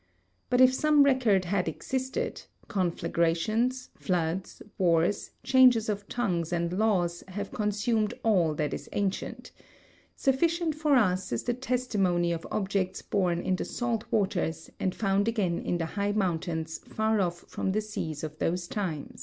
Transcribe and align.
But 0.49 0.61
if 0.61 0.73
some 0.73 1.03
record 1.03 1.45
had 1.45 1.67
existed, 1.67 2.41
conflagrations, 2.67 3.89
floods, 3.95 4.63
wars, 4.79 5.29
changes 5.43 5.89
of 5.89 6.07
tongues 6.09 6.51
and 6.51 6.73
laws 6.73 7.23
have 7.27 7.51
consumed 7.51 8.15
all 8.23 8.55
that 8.55 8.73
is 8.73 8.89
ancient; 8.93 9.51
sufficient 10.15 10.73
for 10.73 10.95
us 10.95 11.31
is 11.31 11.43
the 11.43 11.53
testimony 11.53 12.31
of 12.31 12.47
objects 12.49 13.03
born 13.03 13.41
in 13.41 13.55
the 13.55 13.65
salt 13.65 14.05
waters 14.09 14.71
and 14.79 14.95
found 14.95 15.27
again 15.27 15.59
in 15.59 15.77
the 15.77 15.85
high 15.85 16.13
mountains 16.13 16.79
far 16.79 17.21
off 17.21 17.41
from 17.41 17.71
the 17.71 17.81
seas 17.81 18.23
of 18.23 18.39
those 18.39 18.67
times. 18.67 19.19